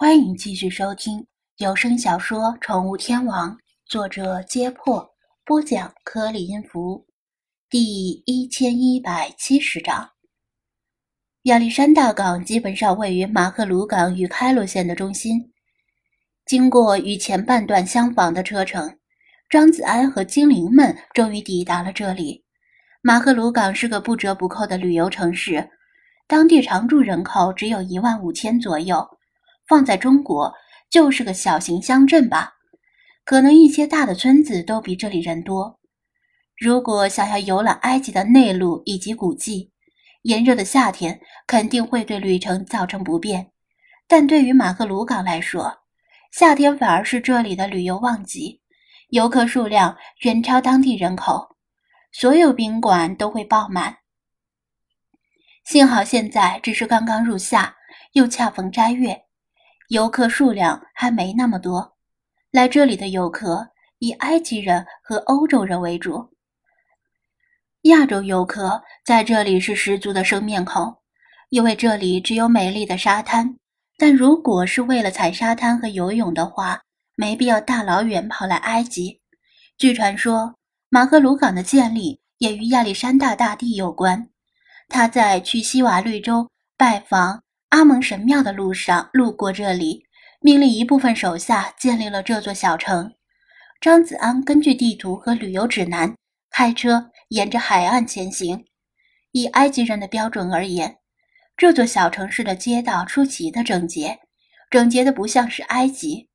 [0.00, 3.50] 欢迎继续收听有声小说《宠物天王》，
[3.84, 5.04] 作者：揭破，
[5.44, 7.04] 播讲：颗粒音符，
[7.68, 10.10] 第一千一百七十章。
[11.42, 15.52] 亚历山大港基本上位于马赫鲁港与开罗线的中心。
[16.46, 18.96] 经过与前半段相仿的车程，
[19.50, 22.44] 张子安和精灵们终于抵达了这里。
[23.02, 25.68] 马赫鲁港是个不折不扣的旅游城市，
[26.28, 29.04] 当地常住人口只有一万五千左右。
[29.68, 30.52] 放在中国
[30.90, 32.54] 就是个小型乡镇吧，
[33.24, 35.78] 可能一些大的村子都比这里人多。
[36.56, 39.70] 如果想要游览埃及的内陆以及古迹，
[40.22, 43.52] 炎热的夏天肯定会对旅程造成不便。
[44.08, 45.72] 但对于马克鲁港来说，
[46.32, 48.62] 夏天反而是这里的旅游旺季，
[49.10, 51.56] 游客数量远超当地人口，
[52.10, 53.98] 所有宾馆都会爆满。
[55.64, 57.76] 幸好现在只是刚刚入夏，
[58.12, 59.27] 又恰逢斋月。
[59.88, 61.96] 游客数量还没那么多，
[62.50, 63.66] 来这里的游客
[64.00, 66.28] 以埃及人和欧洲人为主。
[67.82, 70.94] 亚洲游客在这里是十足的生面孔，
[71.48, 73.56] 因为这里只有美丽的沙滩。
[73.96, 76.82] 但如果是为了踩沙滩和游泳的话，
[77.14, 79.22] 没必要大老远跑来埃及。
[79.78, 80.54] 据传说，
[80.90, 84.28] 马赫鲁港的建立也与亚历山大大帝有关。
[84.88, 87.42] 他在去西瓦绿洲拜访。
[87.70, 90.06] 阿蒙神庙的路上路过这里，
[90.40, 93.12] 命令一部分手下建立了这座小城。
[93.80, 96.12] 张子安根据地图和旅游指南
[96.50, 98.64] 开车沿着海岸前行。
[99.32, 100.96] 以埃及人的标准而言，
[101.54, 104.18] 这座小城市的街道出奇的整洁，
[104.70, 106.30] 整洁的不像是埃及。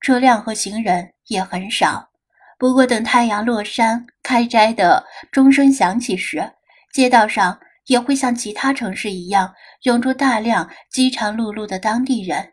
[0.00, 2.08] 车辆和行人也很少。
[2.58, 6.50] 不过等太阳落山，开斋的钟声响起时，
[6.94, 7.60] 街道上。
[7.86, 12.52] 也会像其他城市一样涌出大量饥肠辘辘的当地人。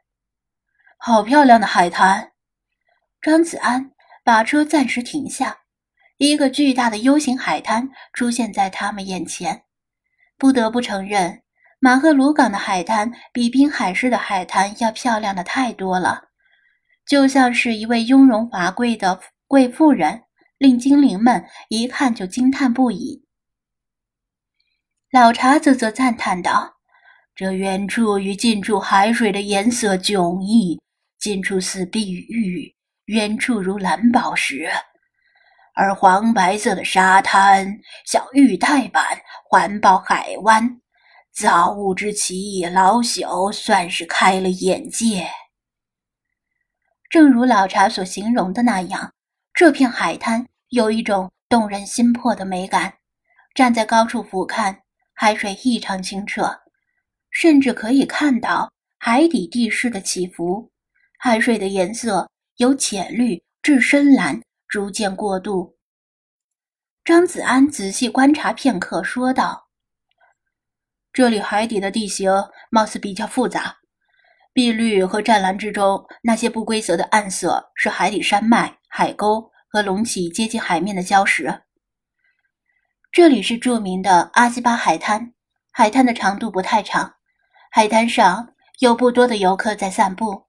[0.97, 2.31] 好漂亮的海滩！
[3.21, 3.91] 张子安
[4.23, 5.57] 把车暂时停下，
[6.17, 9.63] 一个巨大的 U 型海滩出现在他们眼前。
[10.37, 11.41] 不得不承认，
[11.79, 16.29] 马赫鲁港的海滩比滨海市的海滩要漂亮的太多了，
[17.05, 20.23] 就像是一位雍容华贵的贵妇人，
[20.57, 23.22] 令精灵们一看就惊叹不已。
[25.13, 26.73] 老茶啧啧赞叹道
[27.37, 30.81] ：“这远处与近处海水的颜色迥异，
[31.19, 32.75] 近处似碧玉，
[33.05, 34.67] 远处如蓝宝石。
[35.75, 39.03] 而黄白色的沙滩像玉带般
[39.47, 40.81] 环抱海湾，
[41.31, 45.27] 造物之奇异，老朽算是开了眼界。
[47.11, 49.13] 正如老茶所形容的那样，
[49.53, 52.91] 这片海滩有一种动人心魄的美感。
[53.53, 54.75] 站在高处俯瞰。”
[55.13, 56.61] 海水异常清澈，
[57.29, 60.71] 甚至可以看到海底地势的起伏。
[61.17, 65.77] 海水的颜色由浅绿至深蓝，逐渐过渡。
[67.05, 69.67] 张子安仔细观察片刻，说道
[71.13, 72.29] ：“这里海底的地形
[72.69, 73.77] 貌似比较复杂，
[74.51, 81.62] 碧绿和湛蓝之中那些不规则的暗色是海底山脉、海沟和隆起接近海面的礁石。”
[83.13, 85.33] 这里是著名的阿基巴海滩，
[85.71, 87.13] 海滩的长度不太长，
[87.69, 90.47] 海滩上有不多的游客在散步。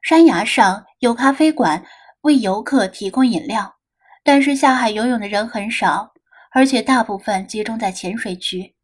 [0.00, 1.84] 山崖上有咖啡馆
[2.22, 3.76] 为游客提供饮料，
[4.24, 6.14] 但是下海游泳的人很少，
[6.52, 8.74] 而且大部分集中在浅水区，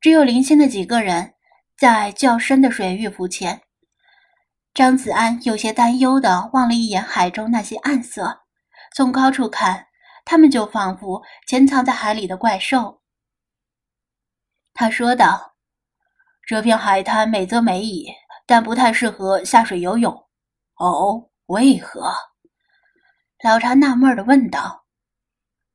[0.00, 1.34] 只有零星的几个人
[1.78, 3.60] 在较深的水域浮潜。
[4.74, 8.40] 张子安有些担忧地望了一眼海中那些暗色，
[8.92, 9.86] 从高处看。
[10.26, 13.00] 他们就仿佛潜藏在海里的怪兽。
[14.74, 15.54] 他说道
[16.46, 18.12] ：“这片海滩美则美矣，
[18.44, 20.12] 但不太适合下水游泳。”
[20.76, 22.12] 哦，为何？
[23.42, 24.84] 老查纳闷的问道。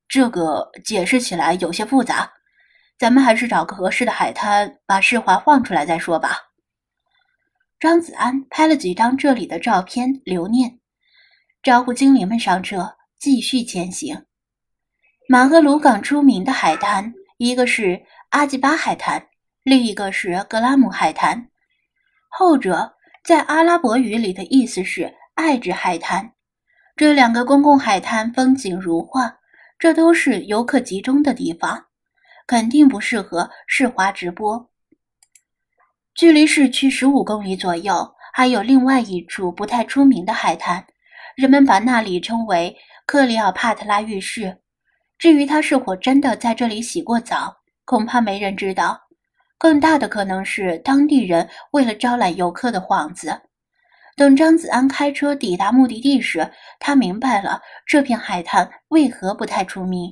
[0.07, 2.31] 这个解释起来有些复杂，
[2.99, 6.37] 咱们还是找个合适的海滩，把世华放出来再说吧。
[7.79, 10.79] 张子安拍了几张这里的照片留念，
[11.63, 14.25] 招呼精灵们上车，继续前行。
[15.31, 19.27] 马赫鲁港出名的海滩，一个是阿吉巴海滩，
[19.63, 21.47] 另一个是格拉姆海滩。
[22.27, 26.33] 后者在阿拉伯语里的意思是“爱之海滩”。
[26.97, 29.37] 这两个公共海滩风景如画，
[29.79, 31.85] 这都是游客集中的地方，
[32.45, 34.69] 肯定不适合视滑直播。
[36.13, 40.85] 距离市区十五公里左右，还有另外一处不太出名的海滩，
[41.37, 42.75] 人们把那里称为
[43.05, 44.57] 克里奥帕特拉浴室。
[45.21, 48.99] 至于他是否真的在这里洗过澡，恐怕没人知道。
[49.55, 53.39] 更大的可能是当地人为了招揽游客的幌子。
[54.17, 60.11] 等张子安开车抵达目的地时，他明白了这片海滩为何不太出名。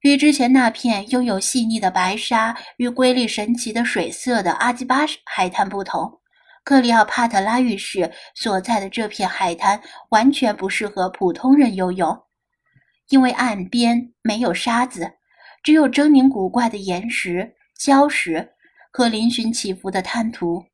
[0.00, 6.10] 与之前那片拥有细腻的白沙与瑰丽神奇的水色的阿基巴海滩不同，
[6.64, 12.20] 克里奥帕特拉浴室所在的这片海滩完全不适合普通人游泳，
[13.10, 15.12] 因为岸边没有沙子，
[15.62, 18.52] 只有狰狞古怪的岩石、礁石
[18.92, 20.64] 和嶙峋起伏的滩涂。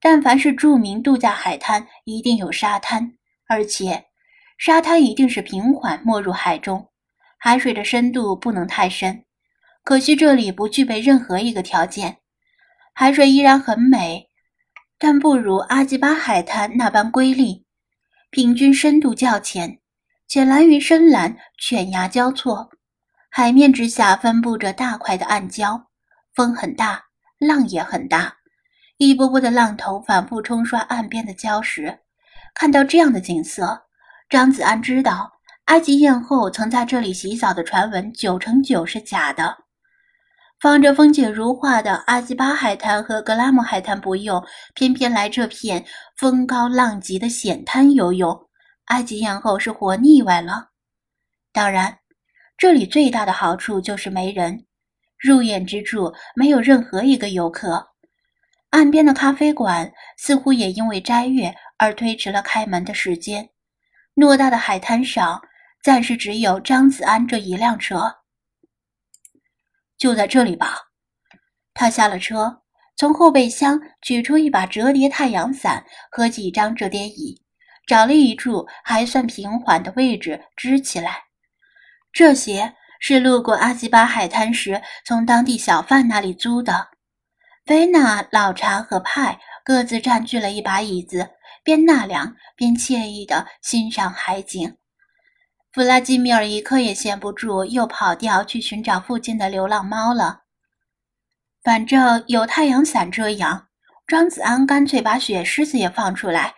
[0.00, 3.12] 但凡是著名度假海滩，一定有沙滩，
[3.46, 4.06] 而且
[4.56, 6.88] 沙滩一定是平缓没入海中，
[7.38, 9.24] 海水的深度不能太深。
[9.84, 12.16] 可惜这里不具备任何一个条件，
[12.94, 14.30] 海水依然很美，
[14.98, 17.66] 但不如阿基巴海滩那般瑰丽。
[18.30, 19.80] 平均深度较浅，
[20.30, 22.70] 且蓝鱼深蓝，犬牙交错，
[23.32, 25.82] 海面之下分布着大块的暗礁，
[26.36, 27.02] 风很大，
[27.40, 28.32] 浪也很大。
[28.96, 31.98] 一波波的浪头反复冲刷岸边的礁石，
[32.54, 33.76] 看到这样的景色，
[34.28, 35.28] 张子安知道
[35.64, 39.56] 埃及艳后曾在这里洗澡的传闻九成九是假的。
[40.60, 44.40] 放着风景如画的阿基巴海滩和格拉姆海滩不用，
[44.76, 45.84] 偏偏来这片
[46.16, 48.40] 风高浪急的险滩游泳，
[48.90, 50.70] 埃及艳后是活腻歪了。
[51.52, 52.00] 当然，
[52.56, 54.66] 这里最大的好处就是没人，
[55.16, 57.90] 入眼之处没有任何一个游客。
[58.70, 63.50] 岸边的咖啡馆似乎也因为斋月而推迟了开门的时间。
[64.16, 65.40] 偌大的海滩上，
[65.84, 68.16] 暂时只有张子安这一辆车。
[69.96, 70.76] 就在这里吧。
[71.74, 72.62] 他下了车，
[72.96, 77.40] 从后备箱取出一把折叠太阳伞和几张折叠椅，
[77.86, 81.24] 找了一处还算平缓的位置支起来。
[82.12, 86.88] 这些是路过阿基巴海滩时从当地小贩那里租的。
[87.64, 91.30] 菲娜、老查和派各自占据了一把椅子，
[91.62, 94.76] 边纳凉边惬意地欣赏海景。
[95.72, 100.40] 弗拉基米尔一刻也闲不住，又跑掉去寻找附近的流浪猫了。
[101.62, 103.68] 反正有太阳伞遮阳，
[104.08, 106.54] 张子安干脆把雪狮子也放出来。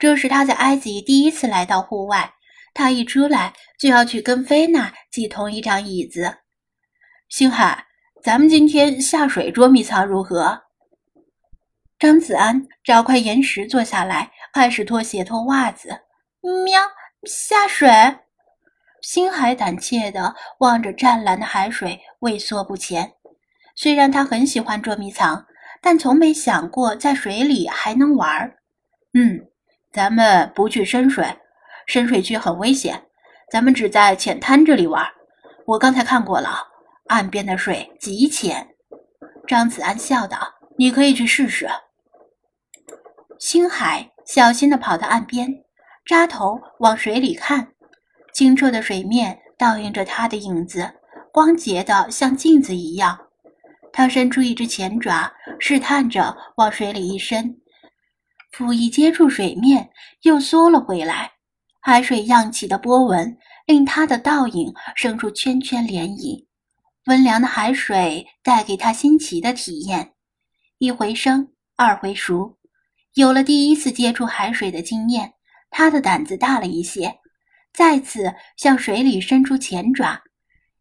[0.00, 2.34] 这是他在埃及第一次来到户外，
[2.74, 6.38] 他一出来就要去跟菲娜挤同一张椅子。
[7.28, 7.86] 星海。
[8.22, 10.60] 咱们今天下水捉迷藏如何？
[11.98, 15.88] 张子安找块岩石坐下来，开始脱鞋脱袜子。
[16.66, 16.82] 喵，
[17.24, 17.88] 下水！
[19.00, 23.10] 星海胆怯地望着湛蓝的海水，畏缩不前。
[23.74, 25.46] 虽然他很喜欢捉迷藏，
[25.80, 28.54] 但从没想过在水里还能玩。
[29.14, 29.48] 嗯，
[29.92, 31.26] 咱们不去深水，
[31.86, 33.02] 深水区很危险。
[33.50, 35.04] 咱们只在浅滩这里玩。
[35.66, 36.68] 我刚才看过了。
[37.08, 38.68] 岸边的水极浅，
[39.48, 40.38] 张子安笑道
[40.78, 41.68] ：“你可以去试试。”
[43.36, 45.52] 星海小心地跑到岸边，
[46.06, 47.72] 扎头往水里看，
[48.32, 50.88] 清澈的水面倒映着他的影子，
[51.32, 53.18] 光洁的像镜子一样。
[53.92, 57.59] 他伸出一只前爪，试探着往水里一伸，
[58.50, 59.90] 甫一接触水面，
[60.22, 61.32] 又缩了回来。
[61.80, 66.46] 海水漾起的波纹令他的倒影生出圈圈涟漪。
[67.06, 70.12] 温凉的海水带给他新奇的体验，
[70.78, 72.58] 一回生，二回熟。
[73.14, 75.32] 有了第一次接触海水的经验，
[75.70, 77.18] 他的胆子大了一些，
[77.72, 80.22] 再次向水里伸出前爪，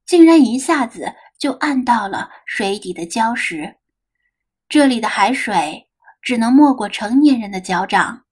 [0.06, 3.78] 竟然一下子就按到了水底的礁石。
[4.68, 5.89] 这里的海水
[6.22, 8.24] 只能没过成年人的脚掌。